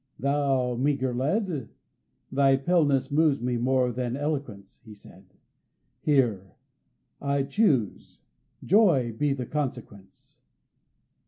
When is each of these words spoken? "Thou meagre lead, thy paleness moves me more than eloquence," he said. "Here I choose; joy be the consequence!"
"Thou 0.17 0.77
meagre 0.77 1.13
lead, 1.13 1.69
thy 2.31 2.57
paleness 2.57 3.11
moves 3.11 3.39
me 3.39 3.55
more 3.57 3.91
than 3.91 4.17
eloquence," 4.17 4.81
he 4.83 4.95
said. 4.95 5.25
"Here 6.01 6.55
I 7.21 7.43
choose; 7.43 8.17
joy 8.65 9.13
be 9.15 9.33
the 9.33 9.45
consequence!" 9.45 10.39